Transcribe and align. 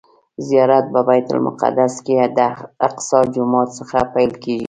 زیارت 0.47 0.85
په 0.93 1.01
بیت 1.07 1.27
المقدس 1.33 1.93
کې 2.05 2.15
د 2.37 2.39
الاقصی 2.49 3.23
جومات 3.33 3.69
څخه 3.79 3.97
پیل 4.13 4.31
کیږي. 4.43 4.59